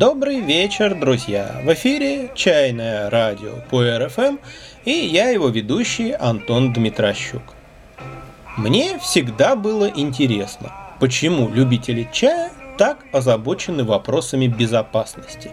[0.00, 1.60] Добрый вечер, друзья!
[1.62, 4.38] В эфире «Чайное радио» по РФМ
[4.86, 7.42] и я его ведущий Антон Дмитрощук.
[8.56, 15.50] Мне всегда было интересно, почему любители чая так озабочены вопросами безопасности.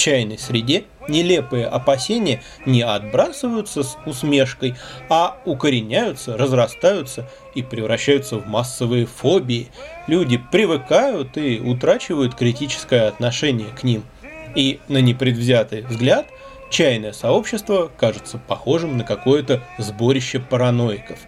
[0.00, 4.74] Чайной среде нелепые опасения не отбрасываются с усмешкой,
[5.10, 9.68] а укореняются, разрастаются и превращаются в массовые фобии.
[10.06, 14.02] Люди привыкают и утрачивают критическое отношение к ним.
[14.54, 16.28] И на непредвзятый взгляд
[16.70, 21.18] чайное сообщество кажется похожим на какое-то сборище параноиков.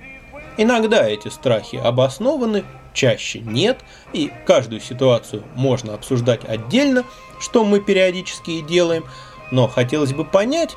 [0.56, 7.04] Иногда эти страхи обоснованы, чаще нет, и каждую ситуацию можно обсуждать отдельно,
[7.40, 9.04] что мы периодически и делаем,
[9.50, 10.76] но хотелось бы понять,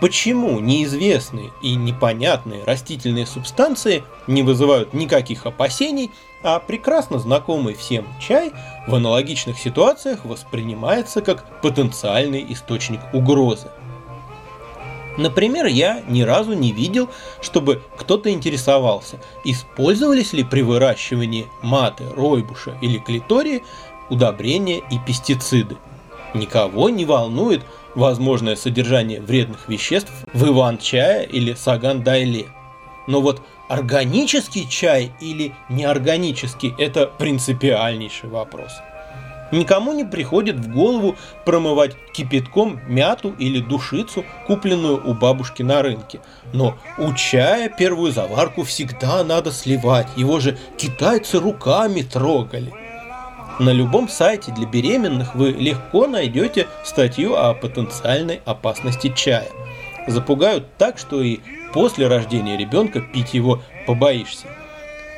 [0.00, 6.10] почему неизвестные и непонятные растительные субстанции не вызывают никаких опасений,
[6.42, 8.52] а прекрасно знакомый всем чай
[8.86, 13.68] в аналогичных ситуациях воспринимается как потенциальный источник угрозы.
[15.16, 17.08] Например, я ни разу не видел,
[17.40, 23.62] чтобы кто-то интересовался, использовались ли при выращивании маты, ройбуша или клитории
[24.10, 25.76] удобрения и пестициды.
[26.34, 27.62] Никого не волнует
[27.94, 32.46] возможное содержание вредных веществ в иван-чае или саган-дайле.
[33.06, 38.72] Но вот органический чай или неорганический– это принципиальнейший вопрос.
[39.52, 46.20] Никому не приходит в голову промывать кипятком мяту или душицу, купленную у бабушки на рынке.
[46.52, 52.72] Но у чая первую заварку всегда надо сливать, его же китайцы руками трогали.
[53.58, 59.48] На любом сайте для беременных вы легко найдете статью о потенциальной опасности чая.
[60.06, 61.38] Запугают так, что и
[61.72, 64.46] после рождения ребенка пить его побоишься.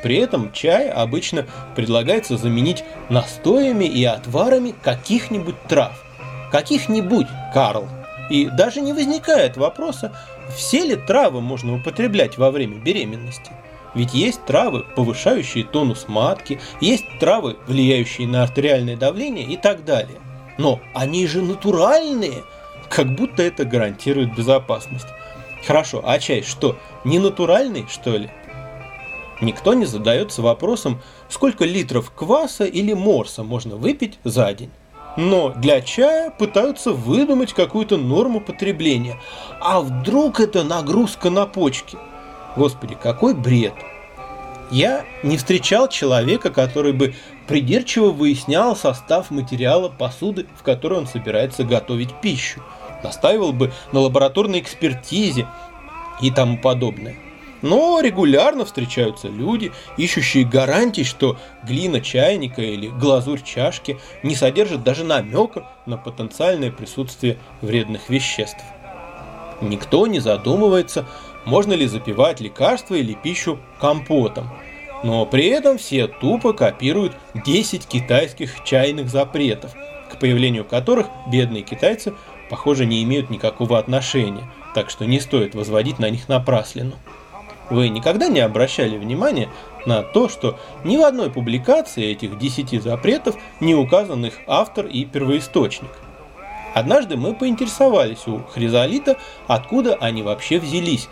[0.01, 1.45] При этом чай обычно
[1.75, 6.03] предлагается заменить настоями и отварами каких-нибудь трав.
[6.51, 7.87] Каких-нибудь, Карл.
[8.29, 10.13] И даже не возникает вопроса,
[10.55, 13.51] все ли травы можно употреблять во время беременности.
[13.95, 20.19] Ведь есть травы, повышающие тонус матки, есть травы, влияющие на артериальное давление и так далее.
[20.57, 22.43] Но они же натуральные,
[22.89, 25.07] как будто это гарантирует безопасность.
[25.65, 28.29] Хорошо, а чай что, не натуральный, что ли?
[29.41, 34.71] Никто не задается вопросом, сколько литров кваса или морса можно выпить за день.
[35.17, 39.19] Но для чая пытаются выдумать какую-то норму потребления.
[39.59, 41.97] А вдруг это нагрузка на почки?
[42.55, 43.73] Господи, какой бред!
[44.71, 47.15] Я не встречал человека, который бы
[47.47, 52.61] придирчиво выяснял состав материала посуды, в которой он собирается готовить пищу,
[53.03, 55.47] настаивал бы на лабораторной экспертизе
[56.21, 57.15] и тому подобное.
[57.61, 65.03] Но регулярно встречаются люди, ищущие гарантий, что глина чайника или глазурь чашки не содержит даже
[65.03, 68.63] намека на потенциальное присутствие вредных веществ.
[69.61, 71.05] Никто не задумывается,
[71.45, 74.49] можно ли запивать лекарства или пищу компотом.
[75.03, 79.73] Но при этом все тупо копируют 10 китайских чайных запретов,
[80.11, 82.13] к появлению которых бедные китайцы,
[82.49, 86.95] похоже, не имеют никакого отношения, так что не стоит возводить на них напраслину.
[87.69, 89.49] Вы никогда не обращали внимания
[89.85, 95.05] на то, что ни в одной публикации этих 10 запретов не указан их автор и
[95.05, 95.91] первоисточник?
[96.73, 101.09] Однажды мы поинтересовались у Хризолита, откуда они вообще взялись.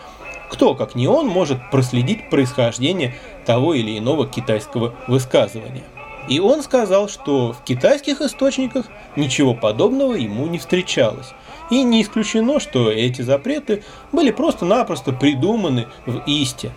[0.50, 3.16] Кто, как не он, может проследить происхождение
[3.46, 5.84] того или иного китайского высказывания?
[6.30, 8.86] И он сказал, что в китайских источниках
[9.16, 11.34] ничего подобного ему не встречалось.
[11.70, 16.72] И не исключено, что эти запреты были просто-напросто придуманы в Исте.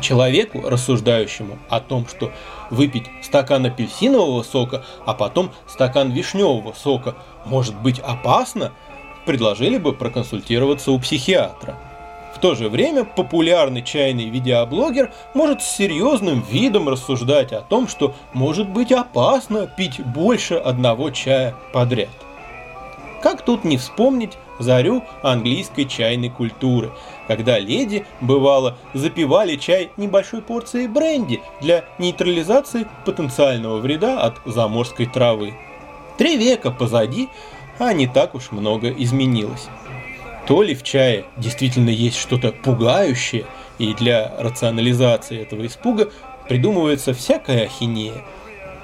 [0.00, 2.32] Человеку, рассуждающему о том, что
[2.70, 8.72] выпить стакан апельсинового сока, а потом стакан вишневого сока может быть опасно,
[9.26, 11.76] предложили бы проконсультироваться у психиатра.
[12.34, 18.14] В то же время популярный чайный видеоблогер может с серьезным видом рассуждать о том, что
[18.32, 22.08] может быть опасно пить больше одного чая подряд.
[23.22, 26.90] Как тут не вспомнить зарю английской чайной культуры,
[27.28, 35.54] когда леди, бывало, запивали чай небольшой порцией бренди для нейтрализации потенциального вреда от заморской травы.
[36.16, 37.28] Три века позади,
[37.78, 39.68] а не так уж много изменилось.
[40.46, 43.44] То ли в чае действительно есть что-то пугающее,
[43.78, 46.10] и для рационализации этого испуга
[46.48, 48.24] придумывается всякая ахинея,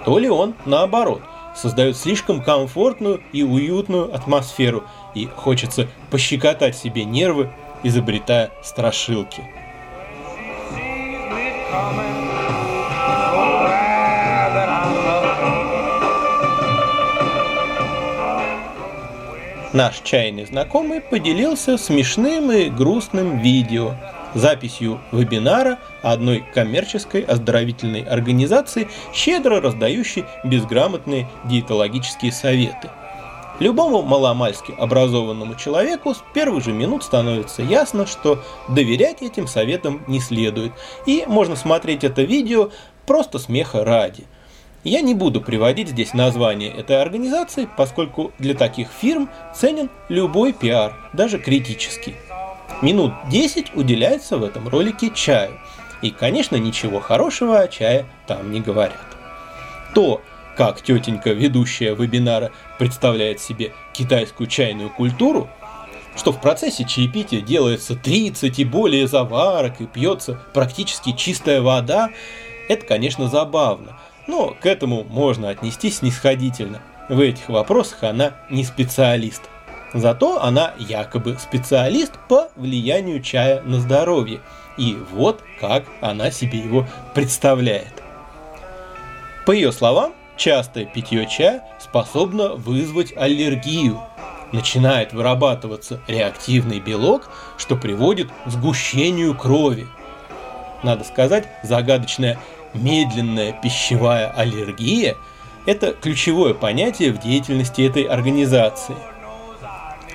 [0.05, 1.23] то ли он наоборот–
[1.57, 7.51] создают слишком комфортную и уютную атмосферу, и хочется пощекотать себе нервы,
[7.83, 9.43] изобретая страшилки.
[19.73, 23.95] Наш чайный знакомый поделился смешным и грустным видео,
[24.37, 32.91] записью вебинара одной коммерческой оздоровительной организации, щедро раздающей безграмотные диетологические советы.
[33.59, 40.21] Любому маломальски образованному человеку с первых же минут становится ясно, что доверять этим советам не
[40.21, 40.73] следует,
[41.07, 42.71] и можно смотреть это видео
[43.07, 44.25] просто смеха ради.
[44.85, 50.95] Я не буду приводить здесь название этой организации, поскольку для таких фирм ценен любой пиар,
[51.13, 52.15] даже критический.
[52.83, 55.59] Минут 10 уделяется в этом ролике чаю.
[56.03, 59.17] И, конечно, ничего хорошего о чае там не говорят.
[59.95, 60.21] То,
[60.57, 65.49] как тетенька, ведущая вебинара, представляет себе китайскую чайную культуру,
[66.17, 72.11] что в процессе чаепития делается 30 и более заварок и пьется практически чистая вода,
[72.69, 76.83] это, конечно, забавно, но к этому можно отнестись снисходительно.
[77.09, 79.43] В этих вопросах она не специалист.
[79.95, 84.41] Зато она якобы специалист по влиянию чая на здоровье.
[84.77, 88.03] И вот как она себе его представляет.
[89.47, 94.03] По ее словам, частое питье чая способно вызвать аллергию.
[94.53, 99.87] Начинает вырабатываться реактивный белок, что приводит к сгущению крови.
[100.83, 102.39] Надо сказать, загадочная
[102.75, 105.17] медленная пищевая аллергия–
[105.67, 108.95] это ключевое понятие в деятельности этой организации–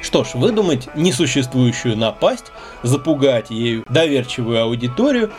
[0.01, 2.51] что ж, выдумать несуществующую напасть,
[2.83, 5.31] запугать ею доверчивую аудиторию,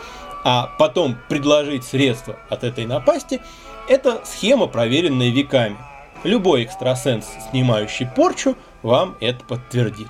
[0.43, 3.41] а потом предложить средства от этой напасти–
[3.89, 5.77] это схема, проверенная веками.
[6.23, 10.07] Любой экстрасенс, снимающий порчу, вам это подтвердит.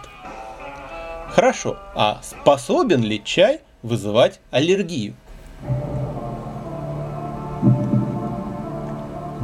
[1.29, 5.15] Хорошо, а способен ли чай вызывать аллергию?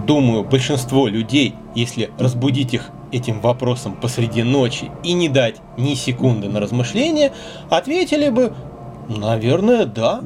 [0.06, 6.50] Думаю, большинство людей, если разбудить их этим вопросом посреди ночи и не дать ни секунды
[6.50, 7.34] на размышление,
[7.70, 8.54] ответили бы,
[9.08, 10.22] наверное, да.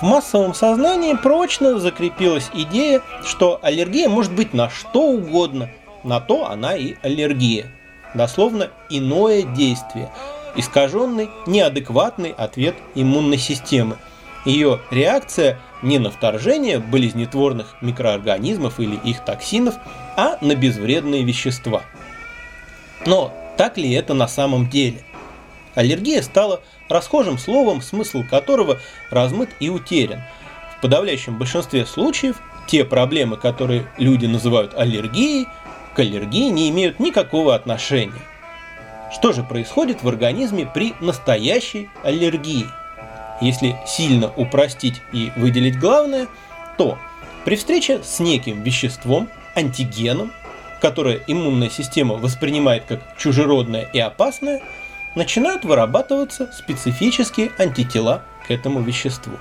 [0.00, 5.70] В массовом сознании прочно закрепилась идея, что аллергия может быть на что угодно,
[6.02, 7.66] на то она и аллергия.
[8.14, 10.10] Дословно иное действие,
[10.56, 13.96] искаженный, неадекватный ответ иммунной системы.
[14.44, 19.76] Ее реакция не на вторжение болезнетворных микроорганизмов или их токсинов,
[20.16, 21.82] а на безвредные вещества.
[23.06, 25.04] Но так ли это на самом деле?
[25.74, 28.78] Аллергия стала расхожим словом, смысл которого
[29.10, 30.22] размыт и утерян.
[30.76, 35.46] В подавляющем большинстве случаев те проблемы, которые люди называют аллергией,
[35.94, 38.12] к аллергии не имеют никакого отношения.
[39.12, 42.66] Что же происходит в организме при настоящей аллергии?
[43.44, 46.28] Если сильно упростить и выделить главное,
[46.78, 46.98] то
[47.44, 50.32] при встрече с неким веществом, антигеном,
[50.80, 54.62] которое иммунная система воспринимает как чужеродное и опасное,
[55.14, 59.34] начинают вырабатываться специфические антитела к этому веществу.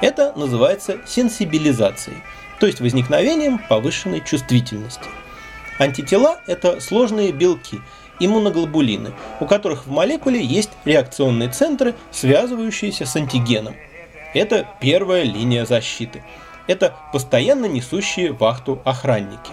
[0.00, 2.16] Это называется сенсибилизацией,
[2.60, 5.10] то есть возникновением повышенной чувствительности.
[5.78, 7.82] Антитела– это сложные белки–
[8.20, 13.74] иммуноглобулины, у которых в молекуле есть реакционные центры, связывающиеся с антигеном.
[14.34, 16.22] Это первая линия защиты.
[16.66, 19.52] Это постоянно несущие вахту охранники.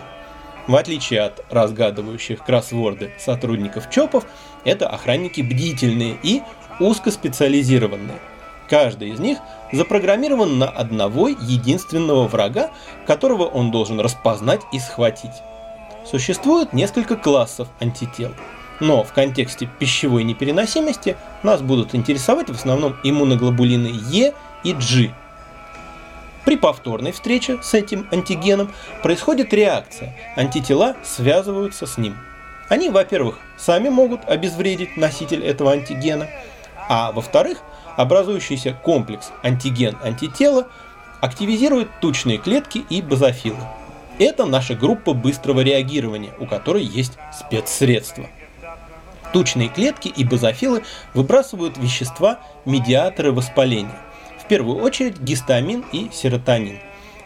[0.68, 4.26] В отличие от разгадывающих кроссворды сотрудников ЧОПов,
[4.64, 6.42] это охранники бдительные и
[6.80, 8.20] узкоспециализированные.
[8.70, 9.40] Каждый из них
[9.74, 12.72] запрограммирован на одного единственного врага,
[13.06, 15.32] которого он должен распознать и схватить.
[16.06, 18.34] Существует несколько классов антител,
[18.80, 25.14] но в контексте пищевой непереносимости нас будут интересовать в основном иммуноглобулины Е и G.
[26.44, 32.18] При повторной встрече с этим антигеном происходит реакция, антитела связываются с ним.
[32.68, 36.28] Они, во-первых, сами могут обезвредить носитель этого антигена,
[36.90, 37.60] а во-вторых,
[37.96, 40.68] образующийся комплекс антиген-антитела
[41.20, 43.60] активизирует тучные клетки и базофилы.
[44.20, 48.28] Это наша группа быстрого реагирования, у которой есть спецсредства.
[49.34, 53.98] Тучные клетки и базофилы выбрасывают вещества, медиаторы воспаления.
[54.44, 56.80] В первую очередь гистамин и серотонин.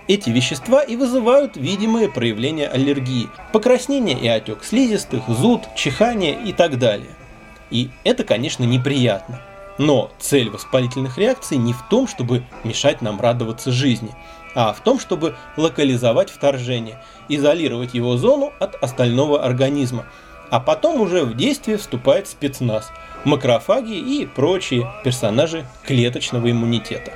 [0.08, 6.78] Эти вещества и вызывают видимые проявления аллергии, покраснение и отек слизистых, зуд, чихание и так
[6.78, 7.10] далее.
[7.72, 9.42] И это, конечно, неприятно.
[9.80, 14.12] Но цель воспалительных реакций не в том, чтобы мешать нам радоваться жизни–
[14.56, 16.98] а в том, чтобы локализовать вторжение,
[17.30, 20.06] изолировать его зону от остального организма.
[20.50, 22.92] А потом уже в действие вступает спецназ,
[23.26, 27.12] макрофаги и прочие персонажи клеточного иммунитета.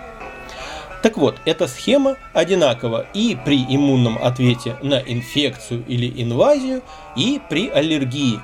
[1.01, 6.81] Так вот, эта схема одинакова и при иммунном ответе на инфекцию или инвазию,
[7.15, 8.41] и при аллергии.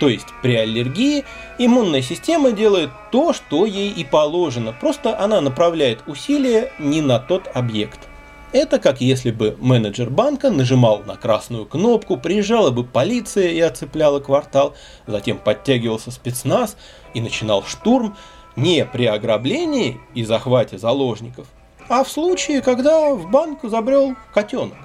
[0.00, 1.24] То есть при аллергии
[1.58, 7.48] иммунная система делает то, что ей и положено, просто она направляет усилия не на тот
[7.54, 8.00] объект.
[8.56, 14.18] Это как если бы менеджер банка нажимал на красную кнопку, приезжала бы полиция и оцепляла
[14.18, 14.74] квартал,
[15.06, 16.78] затем подтягивался спецназ
[17.12, 18.16] и начинал штурм
[18.56, 21.48] не при ограблении и захвате заложников,
[21.90, 24.78] а в случае, когда в банк забрел котенок.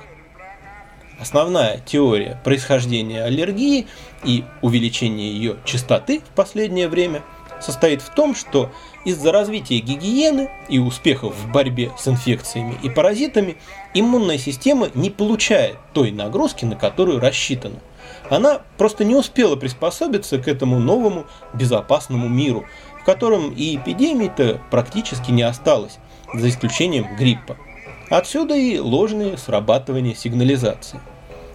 [1.18, 3.88] Основная теория происхождения аллергии
[4.26, 7.24] и увеличения ее частоты в последнее время
[7.62, 8.70] состоит в том, что
[9.06, 13.58] из-за развития гигиены и успехов в борьбе с инфекциями и паразитами
[13.94, 17.80] иммунная система не получает той нагрузки, на которую рассчитана.
[18.30, 22.66] Она просто не успела приспособиться к этому новому безопасному миру,
[23.02, 25.98] в котором и эпидемий-то практически не осталось,
[26.34, 27.58] за исключением гриппа.
[28.10, 31.00] Отсюда и ложные срабатывания сигнализации.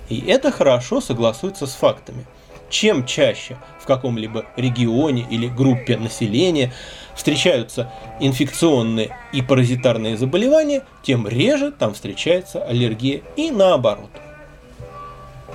[0.08, 2.26] И это хорошо согласуется с фактами.
[2.68, 6.72] Чем чаще в каком-либо регионе или группе населения
[7.14, 14.10] встречаются инфекционные и паразитарные заболевания, тем реже там встречается аллергия и наоборот.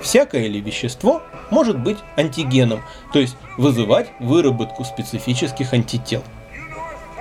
[0.00, 6.24] Всякое ли вещество может быть антигеном, то есть вызывать выработку специфических антител?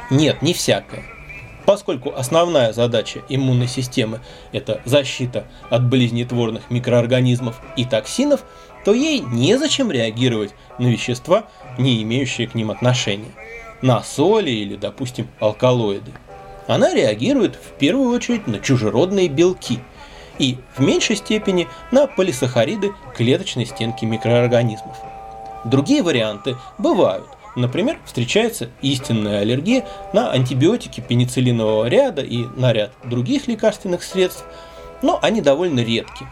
[0.09, 1.03] Нет, не всякое.
[1.65, 4.19] Поскольку основная задача иммунной системы–
[4.51, 8.43] это защита от болезнетворных микроорганизмов и токсинов,
[8.85, 11.45] то ей незачем реагировать на вещества,
[11.77, 13.31] не имеющие к ним отношения,
[13.81, 16.11] на соли или, допустим, алкалоиды.
[16.67, 19.79] Она реагирует в первую очередь на чужеродные белки
[20.39, 24.97] и в меньшей степени на полисахариды клеточной стенки микроорганизмов.
[25.65, 33.47] Другие варианты бывают– Например, встречается истинная аллергия на антибиотики пенициллинового ряда и на ряд других
[33.47, 34.45] лекарственных средств,
[35.01, 36.25] но они довольно редки.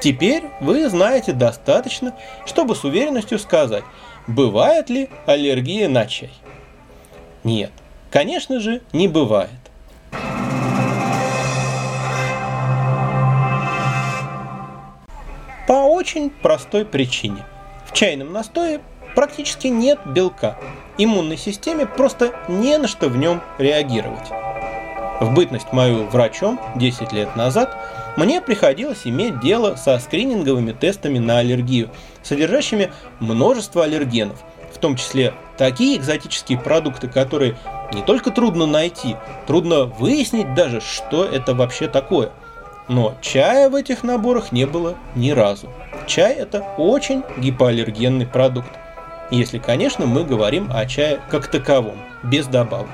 [0.00, 2.14] Теперь вы знаете достаточно,
[2.46, 3.84] чтобы с уверенностью сказать,
[4.26, 6.30] бывает ли аллергия на чай.
[7.42, 7.72] Нет,
[8.10, 9.50] конечно же, не бывает.
[15.66, 17.44] По очень простой причине.
[17.84, 18.80] В чайном настое
[19.14, 20.56] практически нет белка.
[20.96, 24.30] Иммунной системе просто не на что в нем реагировать.
[25.20, 27.76] В бытность мою врачом 10 лет назад
[28.18, 31.88] мне приходилось иметь дело со скрининговыми тестами на аллергию,
[32.22, 34.42] содержащими множество аллергенов,
[34.74, 37.56] в том числе такие экзотические продукты, которые
[37.94, 42.32] не только трудно найти, трудно выяснить даже, что это вообще такое.
[42.88, 45.68] Но чая в этих наборах не было ни разу.
[46.06, 48.70] Чай это очень гипоаллергенный продукт
[49.30, 52.88] если, конечно, мы говорим о чае как таковом, без добавок.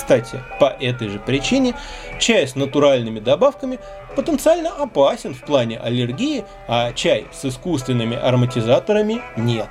[0.00, 1.74] Кстати, по этой же причине
[2.18, 3.78] чай с натуральными добавками
[4.16, 9.68] потенциально опасен в плане аллергии, а чай с искусственными ароматизаторами нет.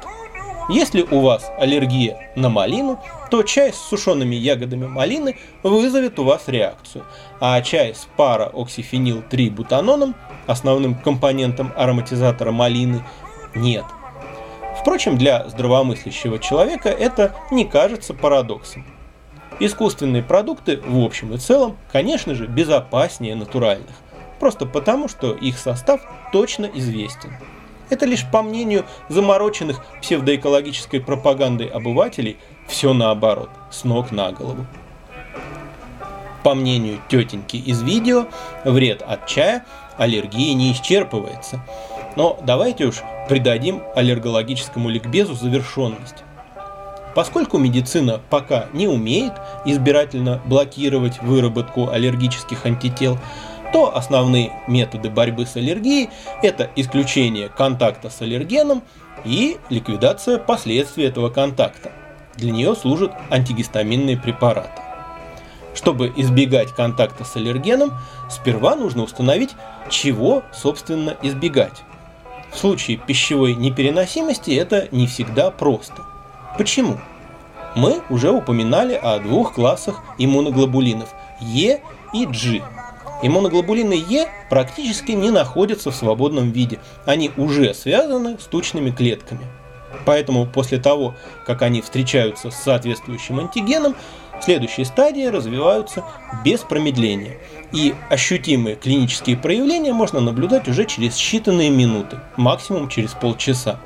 [0.69, 6.43] Если у вас аллергия на малину, то чай с сушеными ягодами малины вызовет у вас
[6.47, 7.05] реакцию,
[7.39, 10.13] а чай с пара-оксифенил-3-бутаноном,
[10.45, 13.03] основным компонентом ароматизатора малины,
[13.55, 13.85] нет–
[14.79, 18.85] Впрочем, для здравомыслящего человека это не кажется парадоксом.
[19.59, 23.95] Искусственные продукты в общем и целом, конечно же, безопаснее натуральных,
[24.39, 26.01] просто потому, что их состав
[26.31, 27.33] точно известен.
[27.89, 32.37] Это лишь по мнению замороченных псевдоэкологической пропагандой обывателей
[32.67, 34.65] все наоборот, с ног на голову.
[36.43, 38.27] По мнению тетеньки из видео,
[38.63, 39.65] вред от чая
[39.97, 41.59] аллергии не исчерпывается.
[42.15, 46.23] Но давайте уж придадим аллергологическому ликбезу завершенность.
[47.19, 49.33] Поскольку медицина пока не умеет
[49.65, 53.17] избирательно блокировать выработку аллергических антител,
[53.73, 56.11] то основные методы борьбы с аллергией–
[56.41, 58.83] это исключение контакта с аллергеном
[59.25, 61.91] и ликвидация последствий этого контакта.
[62.37, 64.81] Для нее служат антигистаминные препараты.
[65.75, 67.91] Чтобы избегать контакта с аллергеном,
[68.29, 69.57] сперва нужно установить,
[69.89, 71.83] чего, собственно, избегать.
[72.53, 76.01] В случае пищевой непереносимости это не всегда просто.
[76.57, 76.97] Почему?
[77.75, 81.81] Мы уже упоминали о двух классах иммуноглобулинов– Е
[82.13, 82.61] и G.
[83.21, 89.45] Иммуноглобулины Е практически не находятся в свободном виде, они уже связаны с тучными клетками.
[90.05, 93.95] Поэтому после того, как они встречаются с соответствующим антигеном,
[94.41, 96.03] Следующие стадии развиваются
[96.45, 97.37] без промедления,
[97.73, 103.79] и ощутимые клинические проявления можно наблюдать уже через считанные минуты, максимум через полчаса.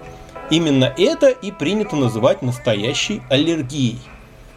[0.49, 3.99] Именно это и принято называть настоящей аллергией.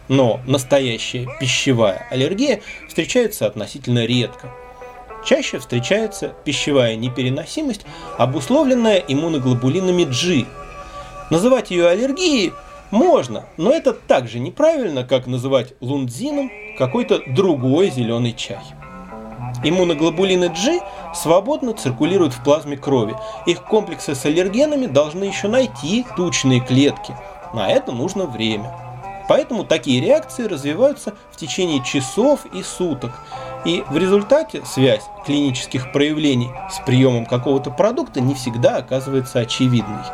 [0.09, 4.51] Но настоящая пищевая аллергия встречается относительно редко.
[5.25, 7.85] Чаще встречается пищевая непереносимость,
[8.17, 10.47] обусловленная иммуноглобулинами G.
[11.31, 12.53] Называть ее аллергией
[12.93, 18.63] можно, но это так же неправильно, как называть лундзином какой-то другой зеленый чай.
[19.65, 20.81] Иммуноглобулины G
[21.17, 23.17] свободно циркулируют в плазме крови.
[23.47, 27.17] Их комплексы с аллергенами должны еще найти тучные клетки.
[27.55, 28.73] На это нужно время.
[29.29, 33.13] Поэтому такие реакции развиваются в течение часов и суток.
[33.65, 40.05] И в результате связь клинических проявлений с приемом какого-то продукта не всегда оказывается очевидной.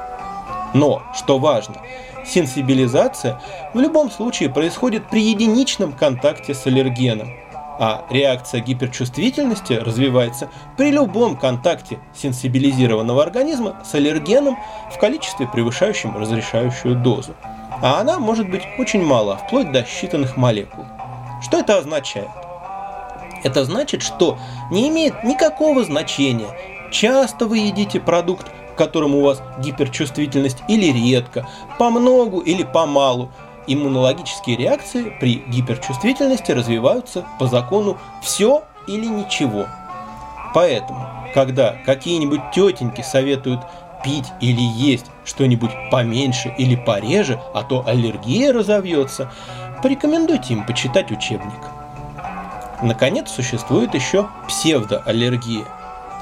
[0.72, 1.76] Но, что важно,
[2.24, 3.40] сенсибилизация
[3.74, 7.34] в любом случае происходит при единичном контакте с аллергеном,
[7.78, 14.58] а реакция гиперчувствительности развивается при любом контакте сенсибилизированного организма с аллергеном
[14.94, 17.34] в количестве, превышающем разрешающую дозу
[17.82, 20.84] а она может быть очень мала, вплоть до считанных молекул.
[21.42, 22.28] Что это означает?
[23.42, 24.38] Это значит, что
[24.70, 26.48] не имеет никакого значения,
[26.92, 31.46] часто вы едите продукт, к которому у вас гиперчувствительность или редко,
[31.78, 33.32] по многу или по малу.
[33.66, 39.66] Иммунологические реакции при гиперчувствительности развиваются по закону «все или ничего».
[40.54, 43.60] Поэтому, когда какие-нибудь тетеньки советуют
[44.04, 49.30] пить или есть что-нибудь поменьше или пореже, а то аллергия разовьется,
[49.82, 51.60] порекомендуйте им почитать учебник.
[52.82, 55.64] Наконец, существует еще псевдоаллергия.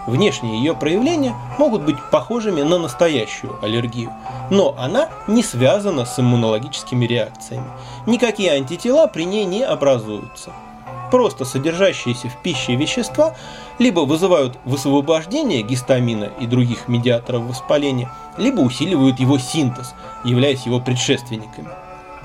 [0.06, 4.12] Внешние ее проявления могут быть похожими на настоящую аллергию,
[4.50, 7.66] но она не связана с иммунологическими реакциями.
[8.06, 10.52] Никакие антитела при ней не образуются–
[11.10, 13.34] просто содержащиеся в пище вещества
[13.78, 21.68] либо вызывают высвобождение гистамина и других медиаторов воспаления, либо усиливают его синтез, являясь его предшественниками.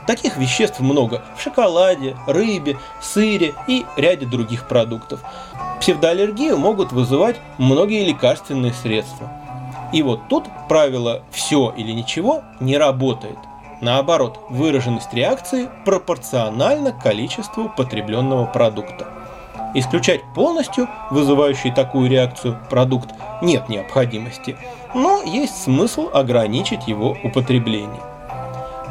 [0.08, 5.22] Таких веществ много в шоколаде, рыбе, сыре и ряде других продуктов.
[5.80, 9.32] Псевдоаллергию могут вызывать многие лекарственные средства.
[9.94, 13.38] И вот тут правило «все или ничего» не работает–
[13.82, 19.08] Наоборот, выраженность реакции пропорциональна количеству потребленного продукта.
[19.74, 23.10] Исключать полностью вызывающий такую реакцию продукт
[23.42, 24.58] нет необходимости,
[24.94, 28.02] но есть смысл ограничить его употребление.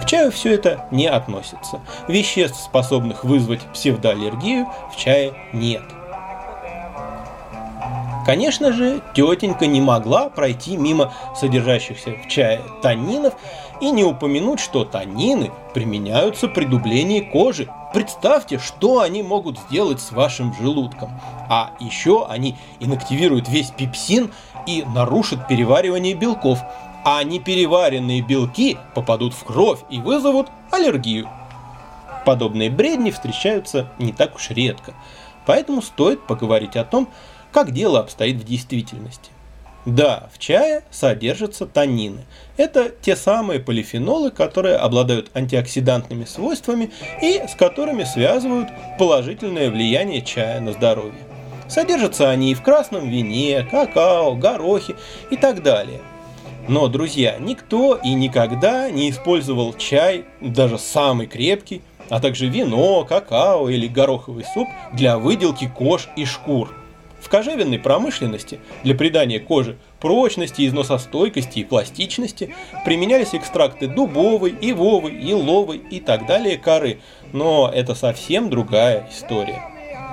[0.01, 1.81] К чаю все это не относится.
[2.07, 5.83] Веществ, способных вызвать псевдоаллергию, в чае нет.
[8.25, 13.35] Конечно же, тетенька не могла пройти мимо содержащихся в чае танинов
[13.81, 17.69] и не упомянуть, что танины применяются при дублении кожи.
[17.93, 21.11] Представьте, что они могут сделать с вашим желудком.
[21.51, 24.33] А еще они инактивируют весь пепсин
[24.67, 26.61] и нарушат переваривание белков.
[27.05, 31.29] А непереваренные белки попадут в кровь и вызовут аллергию.
[32.25, 34.95] Подобные бредни встречаются не так уж редко.
[35.45, 37.09] Поэтому стоит поговорить о том,
[37.55, 39.31] как дело обстоит в действительности.
[39.87, 42.23] Да, в чае содержатся таннины.
[42.57, 46.90] Это те самые полифенолы, которые обладают антиоксидантными свойствами
[47.23, 51.21] и с которыми связывают положительное влияние чая на здоровье.
[51.69, 54.97] Содержатся они и в красном вине, какао, горохе
[55.31, 56.01] и так далее.
[56.67, 63.69] Но, друзья, никто и никогда не использовал чай, даже самый крепкий, а также вино, какао
[63.69, 66.75] или гороховый суп для выделки кож и шкур–
[67.35, 75.99] кожевенной промышленности для придания коже прочности, износостойкости и пластичности применялись экстракты дубовой, ивовой, еловой и
[75.99, 77.01] так далее коры,
[77.33, 79.61] но это совсем другая история.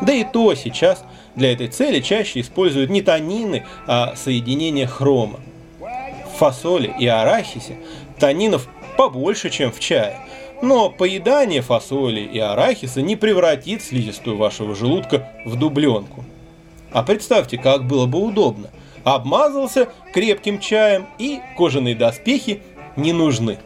[0.01, 1.03] Да и то сейчас
[1.35, 5.41] для этой цели чаще используют не танины, а соединение хрома.
[5.79, 7.77] В фасоли и арахисе
[8.17, 10.17] танинов побольше, чем в чае,
[10.63, 16.25] но поедание фасоли и арахиса не превратит слизистую вашего желудка в дубленку.
[16.91, 18.69] А представьте, как было бы удобно.
[19.03, 22.61] Обмазался крепким чаем и кожаные доспехи
[22.95, 23.57] не нужны.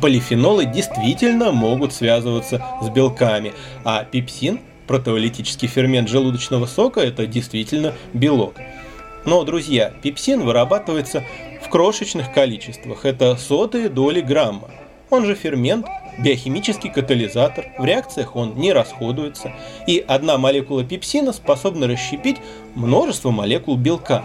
[0.00, 3.52] Полифенолы действительно могут связываться с белками,
[3.84, 8.54] а пепсин, протеолитический фермент желудочного сока, это действительно белок.
[9.24, 11.24] Но, друзья, пепсин вырабатывается
[11.62, 14.70] в крошечных количествах, это сотые доли грамма.
[15.10, 15.86] Он же фермент,
[16.18, 19.52] биохимический катализатор, в реакциях он не расходуется,
[19.86, 22.38] и одна молекула пепсина способна расщепить
[22.74, 24.24] множество молекул белка.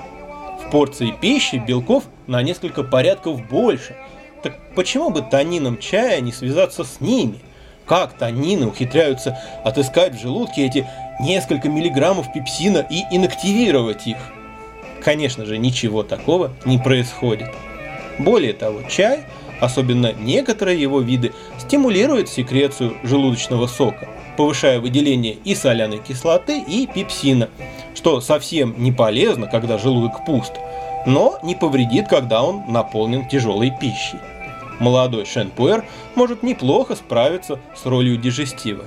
[0.66, 3.96] В порции пищи белков на несколько порядков больше.
[4.44, 7.40] Так почему бы танином чая не связаться с ними?
[7.86, 10.88] Как танины ухитряются отыскать в желудке эти
[11.20, 14.18] несколько миллиграммов пепсина и инактивировать их?
[15.04, 17.50] Конечно же, ничего такого не происходит.
[18.18, 19.22] Более того, чай–
[19.62, 27.48] Особенно некоторые его виды стимулируют секрецию желудочного сока, повышая выделение и соляной кислоты, и пепсина,
[27.94, 30.54] что совсем не полезно, когда желудок пуст,
[31.06, 34.18] но не повредит, когда он наполнен тяжелой пищей.
[34.80, 38.86] Молодой шенпуэр может неплохо справиться с ролью дижестива.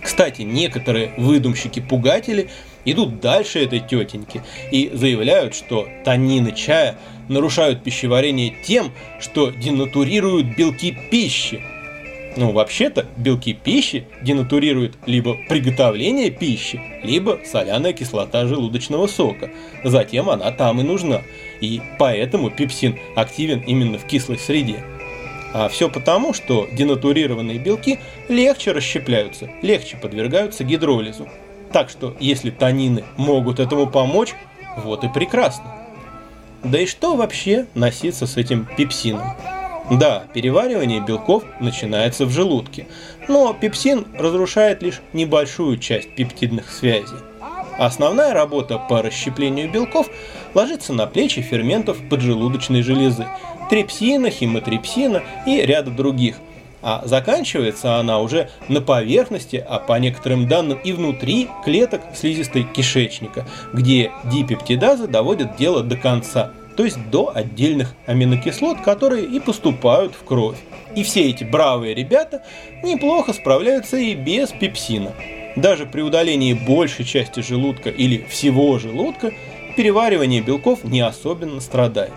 [0.00, 2.48] Кстати, некоторые выдумщики-пугатели
[2.84, 6.96] идут дальше этой тетеньки и заявляют, что танины чая
[7.28, 11.62] нарушают пищеварение тем, что денатурируют белки пищи.
[12.34, 19.50] Ну, вообще-то, белки пищи денатурируют либо приготовление пищи, либо соляная кислота желудочного сока.
[19.84, 21.20] Затем она там и нужна.
[21.60, 24.82] И поэтому пепсин активен именно в кислой среде.
[25.52, 31.28] А все потому, что денатурированные белки легче расщепляются, легче подвергаются гидролизу.
[31.72, 34.34] Так что, если танины могут этому помочь,
[34.76, 35.64] вот и прекрасно.
[36.62, 39.36] Да и что вообще носиться с этим пепсином?
[39.90, 42.86] Да, переваривание белков начинается в желудке,
[43.28, 47.16] но пепсин разрушает лишь небольшую часть пептидных связей.
[47.78, 50.08] Основная работа по расщеплению белков
[50.54, 53.26] ложится на плечи ферментов поджелудочной железы,
[53.70, 56.36] трипсина, химотрипсина и ряда других.
[56.82, 63.46] А заканчивается она уже на поверхности, а по некоторым данным и внутри клеток слизистой кишечника,
[63.72, 70.24] где дипептидазы доводят дело до конца, то есть до отдельных аминокислот, которые и поступают в
[70.24, 70.58] кровь.
[70.96, 72.42] И все эти бравые ребята
[72.82, 75.12] неплохо справляются и без пепсина.
[75.54, 79.32] Даже при удалении большей части желудка или всего желудка
[79.76, 82.12] переваривание белков не особенно страдает.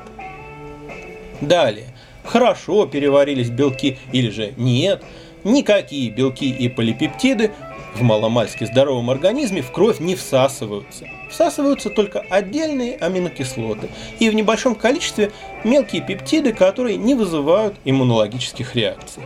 [1.42, 1.88] Далее,
[2.26, 5.04] хорошо переварились белки или же нет,
[5.44, 7.52] никакие белки и полипептиды
[7.96, 11.08] в маломальски здоровом организме в кровь не всасываются.
[11.30, 15.32] Всасываются только отдельные аминокислоты и в небольшом количестве
[15.64, 19.24] мелкие пептиды, которые не вызывают иммунологических реакций.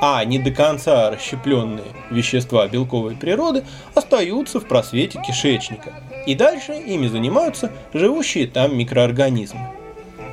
[0.00, 3.64] А не до конца расщепленные вещества белковой природы
[3.94, 5.92] остаются в просвете кишечника,
[6.24, 9.77] и дальше ими занимаются живущие там микроорганизмы.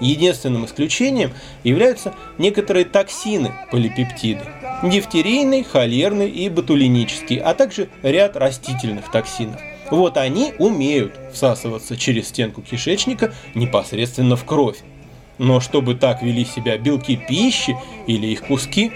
[0.01, 1.31] Единственным исключением
[1.63, 4.41] являются некоторые токсины полипептиды–
[4.83, 9.59] дифтерийный, холерный и ботулинический, а также ряд растительных токсинов.
[9.91, 14.77] Вот они умеют всасываться через стенку кишечника непосредственно в кровь.
[15.37, 17.77] Но чтобы так вели себя белки пищи
[18.07, 18.93] или их куски,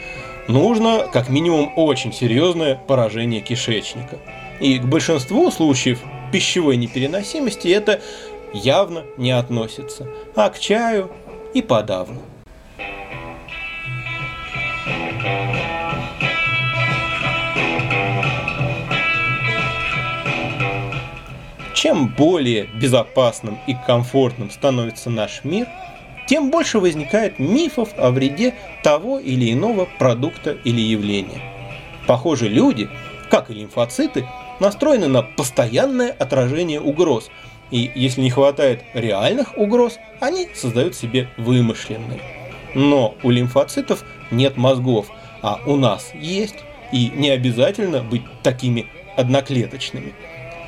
[0.47, 4.17] нужно как минимум очень серьезное поражение кишечника.
[4.59, 5.99] И к большинству случаев
[6.31, 8.01] пищевой непереносимости это
[8.53, 11.09] явно не относится, а к чаю
[11.53, 12.19] и подавно.
[21.73, 25.65] Чем более безопасным и комфортным становится наш мир,
[26.27, 31.41] тем больше возникает мифов о вреде того или иного продукта или явления.
[32.05, 32.89] Похоже, люди,
[33.31, 34.27] как и лимфоциты,
[34.59, 37.29] настроены на постоянное отражение угроз–
[37.71, 42.21] и если не хватает реальных угроз, они создают себе вымышленные.
[42.75, 45.07] Но у лимфоцитов нет мозгов,
[45.41, 46.57] а у нас есть,
[46.91, 50.13] и не обязательно быть такими одноклеточными.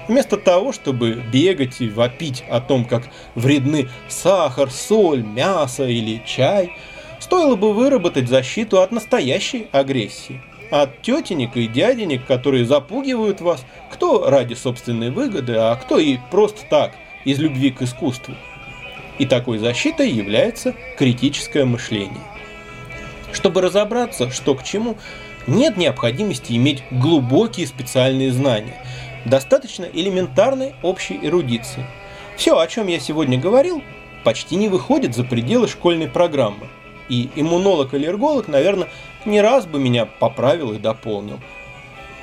[0.08, 3.04] Вместо того, чтобы бегать и вопить о том, как
[3.36, 6.76] вредны сахар, соль, мясо или чай,
[7.20, 14.30] стоило бы выработать защиту от настоящей агрессии– от тетенек и дяденек, которые запугивают вас, кто
[14.30, 16.94] ради собственной выгоды, а кто и просто так,
[17.26, 18.34] из любви к искусству.
[19.20, 22.24] И такой защитой является критическое мышление.
[23.32, 24.98] Чтобы разобраться, что к чему,
[25.46, 28.78] нет необходимости иметь глубокие специальные знания.
[29.26, 31.86] Достаточно элементарной общей эрудиции.
[32.38, 33.84] Все, о чем я сегодня говорил,
[34.24, 36.68] почти не выходит за пределы школьной программы.
[37.10, 38.88] И иммунолог-аллерголог, наверное,
[39.26, 41.40] не раз бы меня поправил и дополнил.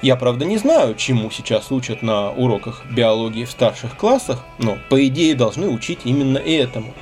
[0.00, 5.06] Я, правда, не знаю, чему сейчас учат на уроках биологии в старших классах, но, по
[5.06, 6.94] идее, должны учить именно этому.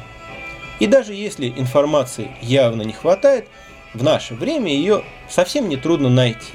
[0.81, 3.49] И даже если информации явно не хватает,
[3.93, 6.53] в наше время ее совсем не трудно найти.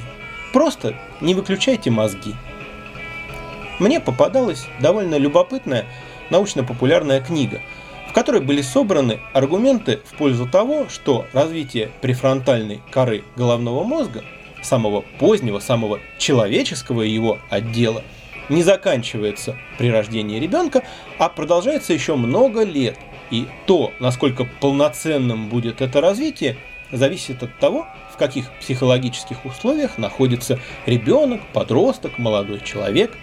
[0.54, 2.34] Просто не выключайте мозги.
[3.80, 5.86] Мне попадалась довольно любопытная
[6.30, 7.62] научно-популярная книга–
[8.12, 14.26] в которой были собраны аргументы в пользу того, что развитие префронтальной коры головного мозга,
[14.62, 18.04] самого позднего, самого человеческого его отдела,
[18.50, 20.84] не заканчивается при рождении ребенка,
[21.20, 23.00] а продолжается еще много лет.
[23.30, 26.58] И то, насколько полноценным будет это развитие,
[26.92, 33.18] зависит от того, в каких психологических условиях находится ребенок, подросток, молодой человек.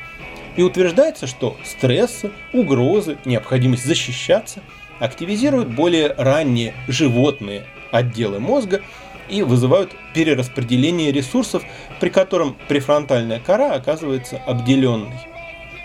[0.57, 4.63] И утверждается, что стрессы, угрозы, необходимость защищаться–
[5.01, 8.83] активизируют более ранние животные отделы мозга
[9.29, 11.63] и вызывают перераспределение ресурсов,
[12.01, 15.19] при котором префронтальная кора оказывается обделенной.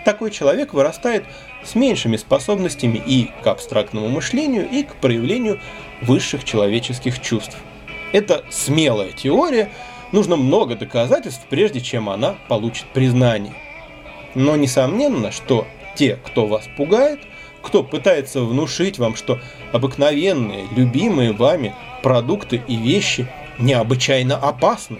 [0.04, 1.24] Такой человек вырастает
[1.62, 5.60] с меньшими способностями и к абстрактному мышлению, и к проявлению
[6.02, 7.56] высших человеческих чувств.
[8.12, 9.70] Это смелая теория,
[10.12, 13.54] нужно много доказательств, прежде чем она получит признание.
[14.34, 17.20] Но несомненно, что те, кто вас пугает,
[17.64, 19.40] кто пытается внушить вам, что
[19.72, 23.26] обыкновенные, любимые вами продукты и вещи
[23.58, 24.98] необычайно опасны,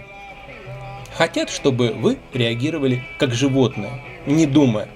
[1.13, 4.89] хотят, чтобы вы реагировали как животное, не думая.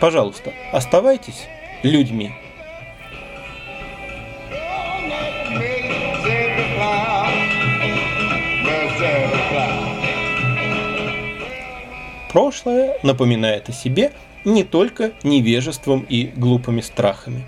[0.00, 1.48] Пожалуйста, оставайтесь
[1.82, 2.32] людьми.
[12.30, 14.12] Прошлое напоминает о себе
[14.44, 17.44] не только невежеством и глупыми страхами.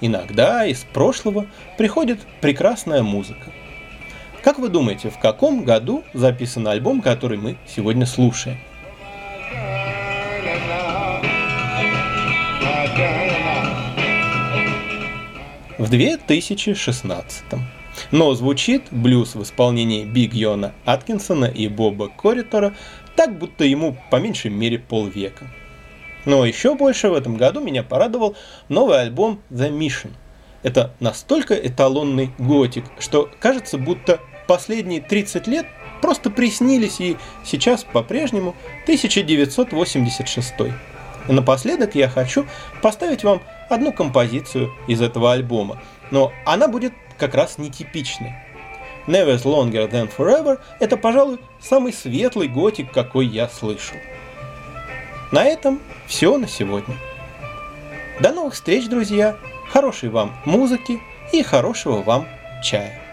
[0.00, 1.46] Иногда из прошлого
[1.78, 3.52] приходит прекрасная музыка.
[4.42, 8.58] Как вы думаете, в каком году записан альбом, который мы сегодня слушаем?
[15.78, 17.44] В 2016.
[18.10, 22.74] Но звучит блюз в исполнении Биг Йона Аткинсона и Боба Корритора
[23.16, 25.46] так, будто ему по меньшей мере полвека.
[26.24, 28.36] Но еще больше в этом году меня порадовал
[28.68, 30.10] новый альбом The Mission.
[30.62, 35.66] Это настолько эталонный готик, что кажется, будто последние 30 лет
[36.00, 40.54] просто приснились и сейчас по-прежнему 1986.
[41.28, 42.46] И напоследок я хочу
[42.82, 48.34] поставить вам одну композицию из этого альбома, но она будет как раз нетипичной.
[49.06, 53.96] Never Longer Than Forever– это, пожалуй, самый светлый готик, какой я слышал.
[55.34, 56.94] На этом все на сегодня.
[58.20, 59.36] До новых встреч, друзья!
[59.68, 61.00] Хорошей вам музыки
[61.32, 62.28] и хорошего вам
[62.62, 63.03] чая!